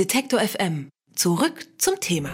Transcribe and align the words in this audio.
Detektor 0.00 0.40
FM. 0.40 0.88
Zurück 1.14 1.66
zum 1.76 2.00
Thema. 2.00 2.30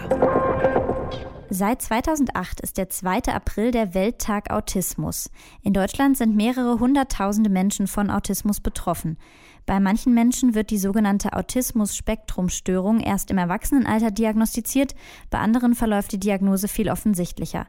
Seit 1.49 1.81
2008 1.81 2.61
ist 2.61 2.77
der 2.77 2.89
2. 2.89 3.23
April 3.23 3.71
der 3.71 3.93
Welttag 3.93 4.51
Autismus. 4.51 5.29
In 5.63 5.73
Deutschland 5.73 6.17
sind 6.17 6.33
mehrere 6.33 6.79
hunderttausende 6.79 7.49
Menschen 7.49 7.87
von 7.87 8.09
Autismus 8.09 8.61
betroffen. 8.61 9.17
Bei 9.65 9.81
manchen 9.81 10.13
Menschen 10.13 10.55
wird 10.55 10.69
die 10.69 10.77
sogenannte 10.77 11.33
Autismus-Spektrum-Störung 11.33 13.01
erst 13.01 13.31
im 13.31 13.37
Erwachsenenalter 13.37 14.11
diagnostiziert, 14.11 14.95
bei 15.29 15.39
anderen 15.39 15.75
verläuft 15.75 16.13
die 16.13 16.21
Diagnose 16.21 16.69
viel 16.69 16.89
offensichtlicher. 16.89 17.67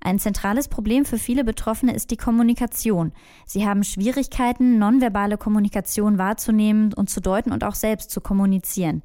Ein 0.00 0.20
zentrales 0.20 0.68
Problem 0.68 1.04
für 1.04 1.18
viele 1.18 1.42
Betroffene 1.42 1.92
ist 1.92 2.12
die 2.12 2.16
Kommunikation. 2.16 3.10
Sie 3.46 3.66
haben 3.66 3.82
Schwierigkeiten, 3.82 4.78
nonverbale 4.78 5.38
Kommunikation 5.38 6.18
wahrzunehmen 6.18 6.94
und 6.94 7.10
zu 7.10 7.20
deuten 7.20 7.50
und 7.50 7.64
auch 7.64 7.74
selbst 7.74 8.12
zu 8.12 8.20
kommunizieren. 8.20 9.02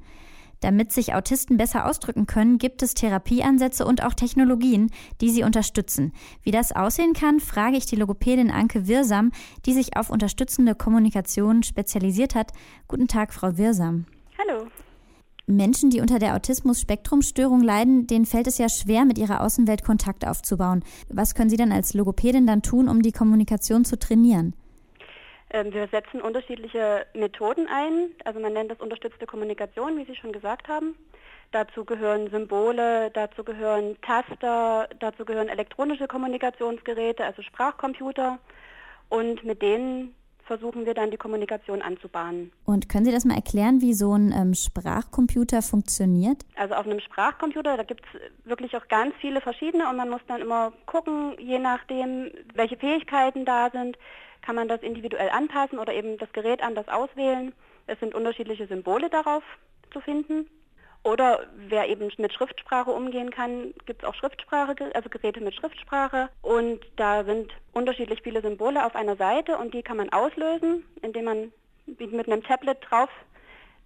Damit 0.60 0.92
sich 0.92 1.14
Autisten 1.14 1.56
besser 1.56 1.86
ausdrücken 1.86 2.26
können, 2.26 2.58
gibt 2.58 2.82
es 2.82 2.94
Therapieansätze 2.94 3.84
und 3.84 4.02
auch 4.02 4.14
Technologien, 4.14 4.90
die 5.20 5.30
sie 5.30 5.42
unterstützen. 5.42 6.12
Wie 6.42 6.50
das 6.50 6.72
aussehen 6.72 7.12
kann, 7.12 7.40
frage 7.40 7.76
ich 7.76 7.86
die 7.86 7.96
Logopädin 7.96 8.50
Anke 8.50 8.88
Wirsam, 8.88 9.32
die 9.66 9.72
sich 9.72 9.96
auf 9.96 10.10
unterstützende 10.10 10.74
Kommunikation 10.74 11.62
spezialisiert 11.62 12.34
hat. 12.34 12.52
Guten 12.88 13.08
Tag, 13.08 13.34
Frau 13.34 13.58
Wirsam. 13.58 14.06
Hallo. 14.38 14.66
Menschen, 15.48 15.90
die 15.90 16.00
unter 16.00 16.18
der 16.18 16.34
Autismus-Spektrum-Störung 16.34 17.62
leiden, 17.62 18.08
denen 18.08 18.26
fällt 18.26 18.48
es 18.48 18.58
ja 18.58 18.68
schwer, 18.68 19.04
mit 19.04 19.16
ihrer 19.16 19.42
Außenwelt 19.42 19.84
Kontakt 19.84 20.26
aufzubauen. 20.26 20.82
Was 21.08 21.36
können 21.36 21.50
Sie 21.50 21.56
dann 21.56 21.70
als 21.70 21.94
Logopädin 21.94 22.46
dann 22.46 22.62
tun, 22.62 22.88
um 22.88 23.00
die 23.00 23.12
Kommunikation 23.12 23.84
zu 23.84 23.96
trainieren? 23.96 24.56
Ähm, 25.50 25.72
wir 25.72 25.86
setzen 25.88 26.20
unterschiedliche 26.20 27.06
Methoden 27.14 27.68
ein. 27.68 28.10
Also 28.24 28.40
man 28.40 28.52
nennt 28.52 28.70
das 28.70 28.80
unterstützte 28.80 29.26
Kommunikation, 29.26 29.96
wie 29.96 30.04
Sie 30.04 30.16
schon 30.16 30.32
gesagt 30.32 30.68
haben. 30.68 30.96
Dazu 31.52 31.84
gehören 31.84 32.28
Symbole, 32.30 33.10
dazu 33.12 33.44
gehören 33.44 33.96
Taster, 34.02 34.88
dazu 34.98 35.24
gehören 35.24 35.48
elektronische 35.48 36.08
Kommunikationsgeräte, 36.08 37.24
also 37.24 37.42
Sprachcomputer. 37.42 38.38
Und 39.08 39.44
mit 39.44 39.62
denen 39.62 40.14
versuchen 40.46 40.86
wir 40.86 40.94
dann 40.94 41.10
die 41.10 41.16
Kommunikation 41.16 41.82
anzubahnen. 41.82 42.52
Und 42.64 42.88
können 42.88 43.04
Sie 43.04 43.12
das 43.12 43.24
mal 43.24 43.34
erklären, 43.34 43.80
wie 43.80 43.94
so 43.94 44.14
ein 44.14 44.32
ähm, 44.32 44.54
Sprachcomputer 44.54 45.62
funktioniert? 45.62 46.44
Also 46.56 46.74
auf 46.74 46.86
einem 46.86 47.00
Sprachcomputer, 47.00 47.76
da 47.76 47.82
gibt 47.82 48.02
es 48.06 48.20
wirklich 48.48 48.76
auch 48.76 48.88
ganz 48.88 49.14
viele 49.20 49.40
verschiedene 49.40 49.88
und 49.88 49.96
man 49.96 50.08
muss 50.08 50.20
dann 50.28 50.40
immer 50.40 50.72
gucken, 50.86 51.36
je 51.38 51.58
nachdem, 51.58 52.30
welche 52.54 52.76
Fähigkeiten 52.76 53.44
da 53.44 53.70
sind, 53.70 53.98
kann 54.42 54.54
man 54.56 54.68
das 54.68 54.82
individuell 54.82 55.28
anpassen 55.30 55.78
oder 55.78 55.92
eben 55.92 56.18
das 56.18 56.32
Gerät 56.32 56.62
anders 56.62 56.88
auswählen. 56.88 57.52
Es 57.86 57.98
sind 58.00 58.14
unterschiedliche 58.14 58.66
Symbole 58.66 59.10
darauf 59.10 59.42
zu 59.92 60.00
finden. 60.00 60.46
Oder 61.06 61.46
wer 61.68 61.88
eben 61.88 62.10
mit 62.18 62.32
Schriftsprache 62.32 62.90
umgehen 62.90 63.30
kann, 63.30 63.72
gibt 63.86 64.02
es 64.02 64.08
auch 64.08 64.14
Schriftsprache, 64.16 64.74
also 64.92 65.08
Geräte 65.08 65.40
mit 65.40 65.54
Schriftsprache. 65.54 66.28
Und 66.42 66.80
da 66.96 67.22
sind 67.22 67.52
unterschiedlich 67.72 68.22
viele 68.24 68.42
Symbole 68.42 68.84
auf 68.84 68.96
einer 68.96 69.14
Seite 69.14 69.56
und 69.56 69.72
die 69.72 69.82
kann 69.82 69.98
man 69.98 70.08
auslösen, 70.08 70.82
indem 71.02 71.26
man 71.26 71.52
mit 71.86 72.26
einem 72.26 72.42
Tablet 72.42 72.78
drauf 72.90 73.08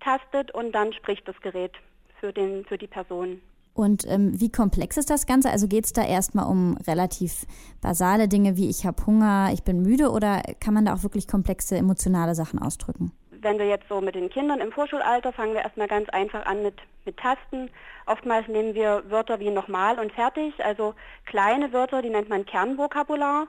tastet 0.00 0.54
und 0.54 0.72
dann 0.72 0.94
spricht 0.94 1.28
das 1.28 1.38
Gerät 1.42 1.72
für, 2.20 2.32
den, 2.32 2.64
für 2.64 2.78
die 2.78 2.86
Person. 2.86 3.42
Und 3.74 4.06
ähm, 4.08 4.40
wie 4.40 4.50
komplex 4.50 4.96
ist 4.96 5.10
das 5.10 5.26
Ganze? 5.26 5.50
Also 5.50 5.68
geht 5.68 5.84
es 5.84 5.92
da 5.92 6.02
erstmal 6.02 6.46
um 6.46 6.78
relativ 6.86 7.44
basale 7.82 8.28
Dinge 8.28 8.56
wie 8.56 8.70
ich 8.70 8.86
habe 8.86 9.04
Hunger, 9.04 9.50
ich 9.52 9.62
bin 9.62 9.82
müde 9.82 10.10
oder 10.10 10.40
kann 10.58 10.72
man 10.72 10.86
da 10.86 10.94
auch 10.94 11.02
wirklich 11.02 11.28
komplexe 11.28 11.76
emotionale 11.76 12.34
Sachen 12.34 12.58
ausdrücken? 12.58 13.12
Wenn 13.42 13.58
wir 13.58 13.66
jetzt 13.66 13.88
so 13.88 14.02
mit 14.02 14.14
den 14.14 14.28
Kindern 14.28 14.60
im 14.60 14.70
Vorschulalter 14.70 15.32
fangen 15.32 15.54
wir 15.54 15.62
erstmal 15.62 15.88
ganz 15.88 16.08
einfach 16.10 16.44
an 16.44 16.62
mit, 16.62 16.74
mit 17.06 17.16
Tasten. 17.16 17.70
Oftmals 18.04 18.46
nehmen 18.48 18.74
wir 18.74 19.02
Wörter 19.08 19.40
wie 19.40 19.50
nochmal 19.50 19.98
und 19.98 20.12
fertig, 20.12 20.62
also 20.62 20.94
kleine 21.24 21.72
Wörter, 21.72 22.02
die 22.02 22.10
nennt 22.10 22.28
man 22.28 22.44
Kernvokabular. 22.44 23.46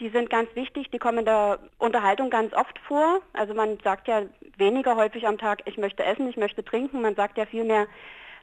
Die 0.00 0.08
sind 0.10 0.30
ganz 0.30 0.48
wichtig, 0.54 0.90
die 0.90 0.98
kommen 0.98 1.18
in 1.18 1.24
der 1.24 1.60
Unterhaltung 1.78 2.30
ganz 2.30 2.52
oft 2.52 2.78
vor. 2.80 3.20
Also 3.32 3.54
man 3.54 3.78
sagt 3.82 4.08
ja 4.08 4.22
weniger 4.56 4.96
häufig 4.96 5.26
am 5.26 5.38
Tag, 5.38 5.62
ich 5.66 5.76
möchte 5.76 6.04
essen, 6.04 6.28
ich 6.28 6.36
möchte 6.36 6.64
trinken. 6.64 7.00
Man 7.00 7.14
sagt 7.14 7.38
ja 7.38 7.46
vielmehr, 7.46 7.86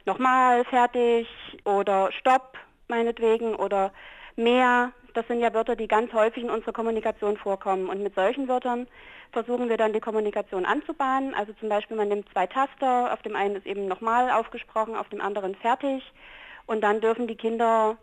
nochmal 0.06 0.64
fertig 0.64 1.28
oder 1.64 2.10
stopp 2.12 2.56
meinetwegen 2.88 3.54
oder 3.54 3.92
mehr. 4.36 4.92
Das 5.14 5.26
sind 5.28 5.40
ja 5.40 5.52
Wörter, 5.54 5.76
die 5.76 5.88
ganz 5.88 6.12
häufig 6.12 6.42
in 6.42 6.50
unserer 6.50 6.72
Kommunikation 6.72 7.36
vorkommen. 7.36 7.88
Und 7.88 8.02
mit 8.02 8.14
solchen 8.14 8.48
Wörtern 8.48 8.86
versuchen 9.32 9.68
wir 9.68 9.76
dann 9.76 9.92
die 9.92 10.00
Kommunikation 10.00 10.64
anzubahnen. 10.64 11.34
Also 11.34 11.52
zum 11.54 11.68
Beispiel 11.68 11.96
man 11.96 12.08
nimmt 12.08 12.28
zwei 12.32 12.46
Taster, 12.46 13.12
auf 13.12 13.22
dem 13.22 13.36
einen 13.36 13.56
ist 13.56 13.66
eben 13.66 13.86
nochmal 13.86 14.30
aufgesprochen, 14.30 14.94
auf 14.94 15.08
dem 15.08 15.20
anderen 15.20 15.54
fertig. 15.54 16.02
Und 16.66 16.82
dann 16.82 17.00
dürfen 17.00 17.26
die 17.26 17.36
Kinder 17.36 17.96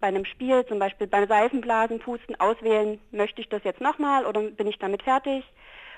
bei 0.00 0.08
einem 0.08 0.24
Spiel, 0.24 0.64
zum 0.66 0.78
Beispiel 0.78 1.06
beim 1.06 1.28
Seifenblasen, 1.28 1.98
Pusten, 2.00 2.38
auswählen, 2.40 2.98
möchte 3.10 3.40
ich 3.40 3.48
das 3.48 3.62
jetzt 3.64 3.80
nochmal 3.80 4.26
oder 4.26 4.40
bin 4.42 4.66
ich 4.66 4.78
damit 4.78 5.02
fertig? 5.02 5.44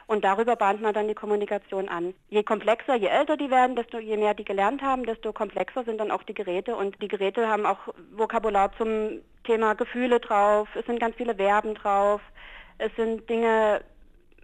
Und 0.09 0.25
darüber 0.25 0.56
bahnt 0.56 0.82
man 0.82 0.93
dann 0.93 1.09
die 1.09 1.14
Kommunikation 1.14 1.88
an. 1.88 2.12
Je 2.28 2.43
komplexer, 2.43 2.97
je 2.97 3.06
älter 3.06 3.37
die 3.37 3.50
werden, 3.50 3.76
desto 3.76 3.99
je 3.99 4.16
mehr 4.16 4.34
die 4.34 4.44
gelernt 4.44 4.82
haben, 4.82 5.06
desto 5.06 5.32
komplexer 5.32 5.84
sind 5.84 5.99
dann 5.99 6.10
auch 6.10 6.25
die 6.25 6.34
Geräte. 6.34 6.75
Und 6.75 7.00
die 7.00 7.09
Geräte 7.09 7.49
haben 7.49 7.64
auch 7.64 7.78
Vokabular 8.10 8.72
zum 8.76 9.22
Thema 9.44 9.75
Gefühle 9.75 10.20
drauf. 10.20 10.69
Es 10.75 10.86
sind 10.86 11.00
ganz 11.00 11.16
viele 11.16 11.34
Verben 11.34 11.75
drauf. 11.75 12.20
Es 12.78 12.94
sind 12.97 13.28
Dinge 13.28 13.80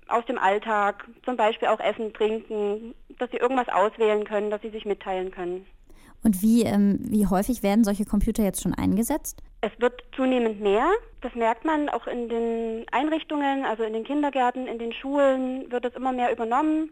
aus 0.09 0.25
dem 0.27 0.39
Alltag, 0.39 1.07
zum 1.25 1.37
Beispiel 1.37 1.69
auch 1.69 1.81
Essen, 1.81 2.13
Trinken, 2.15 2.95
dass 3.19 3.31
sie 3.31 3.37
irgendwas 3.37 3.69
auswählen 3.69 4.25
können, 4.25 4.51
dass 4.51 4.63
sie 4.63 4.71
sich 4.71 4.85
mitteilen 4.85 5.31
können. 5.31 5.67
Und 6.25 6.43
wie, 6.43 6.63
ähm, 6.63 6.99
wie 7.03 7.27
häufig 7.27 7.63
werden 7.63 7.85
solche 7.85 8.05
Computer 8.05 8.43
jetzt 8.43 8.63
schon 8.63 8.75
eingesetzt? 8.75 9.43
Es 9.61 9.71
wird 9.79 10.03
zunehmend 10.17 10.61
mehr. 10.61 10.91
Das 11.21 11.35
merkt 11.35 11.65
man 11.65 11.89
auch 11.89 12.07
in 12.07 12.29
den 12.29 12.87
Einrichtungen, 12.91 13.65
also 13.65 13.85
in 13.85 13.93
den 13.93 14.05
Kindergärten, 14.05 14.67
in 14.67 14.79
den 14.79 14.93
Schulen 14.93 15.71
wird 15.71 15.85
es 15.85 15.95
immer 15.95 16.13
mehr 16.13 16.33
übernommen. 16.33 16.91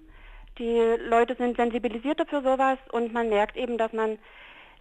Die 0.59 0.81
Leute 1.09 1.34
sind 1.37 1.56
sensibilisierter 1.56 2.27
für 2.27 2.43
sowas 2.43 2.78
und 2.93 3.12
man 3.12 3.28
merkt 3.28 3.56
eben, 3.56 3.78
dass 3.78 3.93
man 3.93 4.19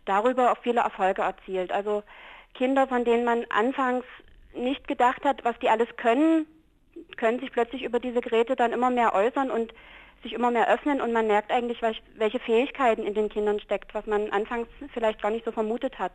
darüber 0.06 0.52
auch 0.52 0.58
viele 0.62 0.82
Erfolge 0.82 1.22
erzielt. 1.22 1.72
Also 1.72 2.04
Kinder, 2.56 2.88
von 2.88 3.06
denen 3.06 3.26
man 3.26 3.46
anfangs 3.50 4.06
nicht 4.56 4.88
gedacht 4.88 5.24
hat, 5.24 5.44
was 5.44 5.58
die 5.60 5.70
alles 5.70 5.90
können, 5.98 6.48
können 7.18 7.40
sich 7.40 7.52
plötzlich 7.52 7.84
über 7.84 8.00
diese 8.00 8.22
Geräte 8.22 8.56
dann 8.56 8.72
immer 8.72 8.90
mehr 8.90 9.14
äußern 9.14 9.52
und 9.52 9.74
sich 10.24 10.34
immer 10.34 10.50
mehr 10.50 10.68
öffnen 10.70 11.02
und 11.02 11.14
man 11.14 11.28
merkt 11.28 11.52
eigentlich, 11.52 11.80
welche 12.16 12.40
Fähigkeiten 12.40 13.04
in 13.04 13.14
den 13.14 13.30
Kindern 13.30 13.60
steckt, 13.60 13.94
was 13.94 14.06
man 14.08 14.32
anfangs 14.32 14.68
vielleicht 14.94 15.22
gar 15.22 15.30
nicht 15.30 15.46
so 15.46 15.52
vermutet 15.52 16.00
hat. 16.00 16.14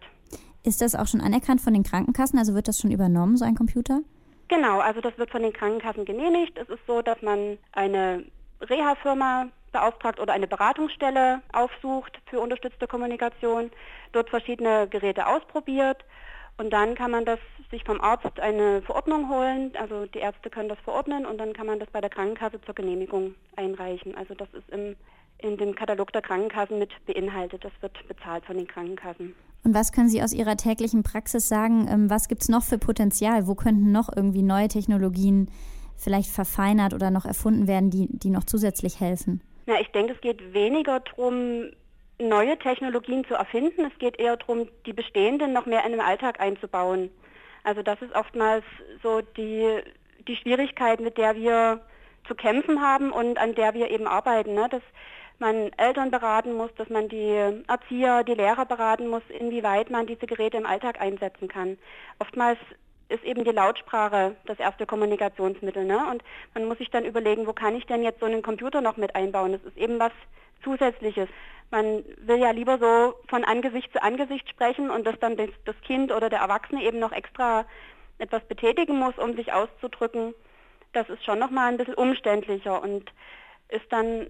Ist 0.64 0.80
das 0.80 0.94
auch 0.94 1.06
schon 1.06 1.20
anerkannt 1.20 1.60
von 1.60 1.74
den 1.74 1.84
Krankenkassen? 1.84 2.38
Also 2.38 2.54
wird 2.54 2.68
das 2.68 2.78
schon 2.78 2.90
übernommen, 2.90 3.36
so 3.36 3.44
ein 3.44 3.54
Computer? 3.54 4.00
Genau, 4.48 4.80
also 4.80 5.00
das 5.00 5.16
wird 5.16 5.30
von 5.30 5.42
den 5.42 5.52
Krankenkassen 5.52 6.04
genehmigt. 6.04 6.58
Es 6.58 6.68
ist 6.68 6.84
so, 6.86 7.02
dass 7.02 7.22
man 7.22 7.56
eine 7.72 8.24
Reha-Firma 8.60 9.48
beauftragt 9.72 10.20
oder 10.20 10.32
eine 10.32 10.46
Beratungsstelle 10.46 11.42
aufsucht 11.52 12.18
für 12.26 12.40
unterstützte 12.40 12.86
Kommunikation, 12.86 13.70
dort 14.12 14.30
verschiedene 14.30 14.88
Geräte 14.88 15.26
ausprobiert 15.26 16.04
und 16.60 16.70
dann 16.74 16.94
kann 16.94 17.10
man 17.10 17.24
das 17.24 17.38
sich 17.70 17.84
vom 17.84 18.02
Arzt 18.02 18.38
eine 18.38 18.82
Verordnung 18.82 19.30
holen. 19.30 19.72
Also 19.80 20.04
die 20.04 20.18
Ärzte 20.18 20.50
können 20.50 20.68
das 20.68 20.78
verordnen 20.80 21.24
und 21.24 21.38
dann 21.38 21.54
kann 21.54 21.66
man 21.66 21.78
das 21.78 21.88
bei 21.90 22.02
der 22.02 22.10
Krankenkasse 22.10 22.60
zur 22.60 22.74
Genehmigung 22.74 23.34
einreichen. 23.56 24.14
Also 24.14 24.34
das 24.34 24.48
ist 24.52 24.68
im, 24.68 24.94
in 25.38 25.56
dem 25.56 25.74
Katalog 25.74 26.12
der 26.12 26.20
Krankenkassen 26.20 26.78
mit 26.78 26.90
beinhaltet. 27.06 27.64
Das 27.64 27.72
wird 27.80 27.96
bezahlt 28.08 28.44
von 28.44 28.58
den 28.58 28.66
Krankenkassen. 28.66 29.34
Und 29.64 29.74
was 29.74 29.90
können 29.90 30.10
Sie 30.10 30.22
aus 30.22 30.34
Ihrer 30.34 30.58
täglichen 30.58 31.02
Praxis 31.02 31.48
sagen? 31.48 31.88
Ähm, 31.88 32.10
was 32.10 32.28
gibt 32.28 32.42
es 32.42 32.50
noch 32.50 32.62
für 32.62 32.76
Potenzial? 32.76 33.46
Wo 33.46 33.54
könnten 33.54 33.90
noch 33.90 34.14
irgendwie 34.14 34.42
neue 34.42 34.68
Technologien 34.68 35.50
vielleicht 35.96 36.30
verfeinert 36.30 36.92
oder 36.92 37.10
noch 37.10 37.24
erfunden 37.24 37.68
werden, 37.68 37.88
die, 37.88 38.06
die 38.10 38.28
noch 38.28 38.44
zusätzlich 38.44 39.00
helfen? 39.00 39.40
Ja, 39.66 39.80
ich 39.80 39.88
denke, 39.88 40.14
es 40.14 40.20
geht 40.20 40.52
weniger 40.52 41.00
darum, 41.00 41.70
neue 42.18 42.58
Technologien 42.58 43.24
zu 43.24 43.34
erfinden. 43.34 43.90
Es 43.90 43.98
geht 43.98 44.18
eher 44.18 44.36
darum, 44.36 44.68
die 44.86 44.92
bestehenden 44.92 45.52
noch 45.52 45.66
mehr 45.66 45.84
in 45.84 45.92
den 45.92 46.00
Alltag 46.00 46.40
einzubauen. 46.40 47.10
Also 47.64 47.82
das 47.82 48.00
ist 48.02 48.14
oftmals 48.14 48.64
so 49.02 49.20
die, 49.20 49.80
die 50.26 50.36
Schwierigkeit, 50.36 51.00
mit 51.00 51.18
der 51.18 51.36
wir 51.36 51.80
zu 52.26 52.34
kämpfen 52.34 52.80
haben 52.80 53.10
und 53.12 53.38
an 53.38 53.54
der 53.54 53.74
wir 53.74 53.90
eben 53.90 54.06
arbeiten. 54.06 54.54
Ne? 54.54 54.68
Dass 54.70 54.82
man 55.38 55.72
Eltern 55.76 56.10
beraten 56.10 56.52
muss, 56.52 56.70
dass 56.76 56.88
man 56.90 57.08
die 57.08 57.62
Erzieher, 57.66 58.24
die 58.24 58.34
Lehrer 58.34 58.66
beraten 58.66 59.08
muss, 59.08 59.22
inwieweit 59.28 59.90
man 59.90 60.06
diese 60.06 60.26
Geräte 60.26 60.58
im 60.58 60.66
Alltag 60.66 61.00
einsetzen 61.00 61.48
kann. 61.48 61.78
Oftmals 62.18 62.58
ist 63.10 63.24
eben 63.24 63.44
die 63.44 63.50
Lautsprache 63.50 64.36
das 64.46 64.58
erste 64.58 64.86
Kommunikationsmittel. 64.86 65.84
Ne? 65.84 65.98
Und 66.10 66.22
man 66.54 66.66
muss 66.66 66.78
sich 66.78 66.90
dann 66.90 67.04
überlegen, 67.04 67.46
wo 67.46 67.52
kann 67.52 67.74
ich 67.74 67.86
denn 67.86 68.02
jetzt 68.02 68.20
so 68.20 68.26
einen 68.26 68.42
Computer 68.42 68.80
noch 68.80 68.96
mit 68.96 69.14
einbauen? 69.14 69.52
Das 69.52 69.62
ist 69.64 69.76
eben 69.76 69.98
was 69.98 70.12
Zusätzliches. 70.62 71.28
Man 71.70 72.04
will 72.18 72.38
ja 72.38 72.50
lieber 72.50 72.78
so 72.78 73.14
von 73.28 73.44
Angesicht 73.44 73.92
zu 73.92 74.02
Angesicht 74.02 74.48
sprechen 74.48 74.90
und 74.90 75.06
dass 75.06 75.18
dann 75.20 75.36
das, 75.36 75.50
das 75.64 75.76
Kind 75.82 76.12
oder 76.12 76.28
der 76.28 76.40
Erwachsene 76.40 76.82
eben 76.82 76.98
noch 76.98 77.12
extra 77.12 77.64
etwas 78.18 78.42
betätigen 78.44 78.98
muss, 78.98 79.16
um 79.18 79.34
sich 79.34 79.52
auszudrücken. 79.52 80.34
Das 80.92 81.08
ist 81.08 81.24
schon 81.24 81.38
nochmal 81.38 81.68
ein 81.68 81.76
bisschen 81.76 81.94
umständlicher 81.94 82.82
und 82.82 83.10
ist 83.68 83.90
dann 83.90 84.26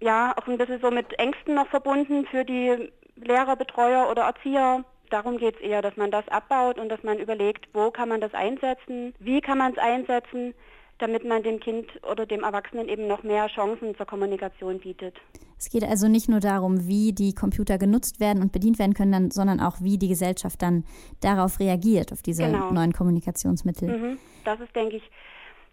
ja 0.00 0.34
auch 0.36 0.48
ein 0.48 0.58
bisschen 0.58 0.80
so 0.80 0.90
mit 0.90 1.18
Ängsten 1.18 1.54
noch 1.54 1.68
verbunden 1.68 2.26
für 2.26 2.44
die 2.44 2.90
Lehrer, 3.16 3.56
Betreuer 3.56 4.10
oder 4.10 4.22
Erzieher. 4.22 4.84
Darum 5.12 5.36
geht 5.36 5.56
es 5.56 5.60
eher, 5.60 5.82
dass 5.82 5.94
man 5.98 6.10
das 6.10 6.26
abbaut 6.28 6.78
und 6.78 6.88
dass 6.88 7.02
man 7.02 7.18
überlegt, 7.18 7.68
wo 7.74 7.90
kann 7.90 8.08
man 8.08 8.22
das 8.22 8.32
einsetzen, 8.32 9.14
wie 9.18 9.42
kann 9.42 9.58
man 9.58 9.72
es 9.72 9.78
einsetzen, 9.78 10.54
damit 10.96 11.28
man 11.28 11.42
dem 11.42 11.60
Kind 11.60 11.86
oder 12.10 12.24
dem 12.24 12.44
Erwachsenen 12.44 12.88
eben 12.88 13.06
noch 13.08 13.22
mehr 13.22 13.46
Chancen 13.48 13.94
zur 13.94 14.06
Kommunikation 14.06 14.78
bietet. 14.78 15.14
Es 15.58 15.68
geht 15.68 15.84
also 15.84 16.08
nicht 16.08 16.30
nur 16.30 16.40
darum, 16.40 16.88
wie 16.88 17.12
die 17.12 17.34
Computer 17.34 17.76
genutzt 17.76 18.20
werden 18.20 18.42
und 18.42 18.52
bedient 18.52 18.78
werden 18.78 18.94
können, 18.94 19.30
sondern 19.30 19.60
auch, 19.60 19.82
wie 19.82 19.98
die 19.98 20.08
Gesellschaft 20.08 20.62
dann 20.62 20.84
darauf 21.20 21.60
reagiert, 21.60 22.10
auf 22.10 22.22
diese 22.22 22.46
genau. 22.46 22.70
neuen 22.70 22.94
Kommunikationsmittel. 22.94 23.88
Mhm. 23.88 24.18
Das 24.46 24.60
ist, 24.60 24.74
denke 24.74 24.96
ich, 24.96 25.10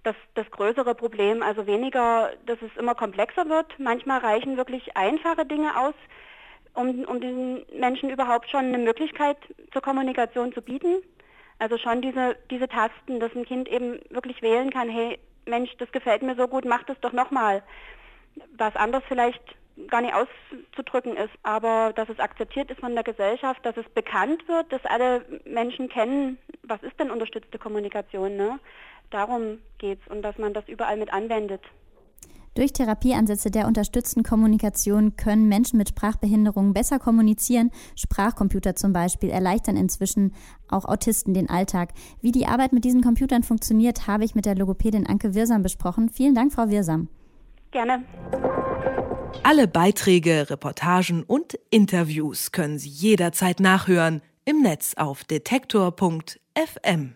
das, 0.04 0.16
das 0.36 0.52
größere 0.52 0.96
Problem. 0.96 1.44
Also 1.44 1.66
weniger, 1.66 2.32
dass 2.46 2.58
es 2.62 2.78
immer 2.78 2.94
komplexer 2.94 3.48
wird. 3.48 3.68
Manchmal 3.80 4.20
reichen 4.20 4.58
wirklich 4.58 4.98
einfache 4.98 5.46
Dinge 5.46 5.80
aus, 5.80 5.94
um, 6.74 7.04
um 7.06 7.20
den 7.20 7.66
Menschen 7.74 8.10
überhaupt 8.10 8.50
schon 8.50 8.66
eine 8.66 8.78
Möglichkeit 8.78 9.38
zur 9.72 9.82
Kommunikation 9.82 10.54
zu 10.54 10.62
bieten. 10.62 11.02
Also 11.60 11.78
schon 11.78 12.02
diese, 12.02 12.38
diese 12.50 12.68
Tasten, 12.68 13.20
dass 13.20 13.36
ein 13.36 13.46
Kind 13.46 13.68
eben 13.68 14.00
wirklich 14.10 14.42
wählen 14.42 14.70
kann, 14.70 14.90
hey 14.90 15.20
Mensch, 15.46 15.76
das 15.78 15.92
gefällt 15.92 16.22
mir 16.22 16.36
so 16.36 16.48
gut, 16.48 16.66
mach 16.66 16.84
das 16.84 17.00
doch 17.02 17.12
nochmal. 17.12 17.64
Was 18.58 18.76
anders 18.76 19.04
vielleicht 19.08 19.42
gar 19.88 20.02
nicht 20.02 20.14
auszudrücken 20.14 21.16
ist, 21.16 21.34
aber 21.44 21.94
dass 21.96 22.10
es 22.10 22.20
akzeptiert 22.20 22.70
ist 22.70 22.80
von 22.80 22.96
der 22.96 23.04
Gesellschaft, 23.04 23.66
dass 23.66 23.78
es 23.78 23.88
bekannt 23.90 24.48
wird, 24.48 24.72
dass 24.72 24.86
alle 24.86 25.26
Menschen 25.46 25.90
kennen, 25.90 26.38
was 26.64 26.82
ist 26.84 27.00
denn 27.00 27.12
unterstützte 27.12 27.58
Kommunikation, 27.58 28.36
ne? 28.36 28.60
Darum 29.10 29.60
geht's 29.80 30.08
und 30.08 30.22
dass 30.22 30.38
man 30.38 30.54
das 30.54 30.68
überall 30.68 30.98
mit 30.98 31.12
anwendet. 31.12 31.62
Durch 32.60 32.74
Therapieansätze 32.74 33.52
der 33.52 33.68
unterstützten 33.68 34.22
Kommunikation 34.22 35.16
können 35.16 35.48
Menschen 35.48 35.78
mit 35.78 35.88
Sprachbehinderungen 35.88 36.74
besser 36.74 37.00
kommunizieren. 37.00 37.72
Sprachcomputer 37.96 38.76
zum 38.76 38.92
Beispiel 38.92 39.30
erleichtern 39.30 39.78
inzwischen 39.78 40.34
auch 40.68 40.84
Autisten 40.84 41.34
den 41.34 41.50
Alltag. 41.50 41.94
Wie 42.20 42.34
die 42.34 42.48
Arbeit 42.48 42.74
mit 42.74 42.84
diesen 42.84 43.02
Computern 43.02 43.44
funktioniert, 43.44 44.08
habe 44.08 44.26
ich 44.26 44.36
mit 44.36 44.46
der 44.46 44.56
Logopädin 44.56 45.08
Anke 45.08 45.36
Wirsam 45.36 45.64
besprochen. 45.64 46.10
Vielen 46.10 46.36
Dank, 46.36 46.52
Frau 46.52 46.68
Wirsam. 46.68 47.08
Gerne. 47.72 48.04
Alle 49.44 49.70
Beiträge, 49.70 50.50
Reportagen 50.50 51.24
und 51.24 51.58
Interviews 51.70 52.52
können 52.52 52.78
Sie 52.78 52.90
jederzeit 52.90 53.62
nachhören 53.62 54.22
im 54.44 54.62
Netz 54.62 54.96
auf 54.98 55.24
detektor.fm. 55.24 57.14